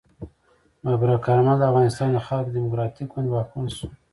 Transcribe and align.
ببرک 0.83 1.21
کارمل 1.25 1.57
د 1.59 1.63
افغانستان 1.71 2.09
د 2.13 2.17
خلق 2.27 2.45
دموکراتیک 2.57 3.07
ګوند 3.11 3.27
واکمن 3.31 3.67
شو. 3.77 3.87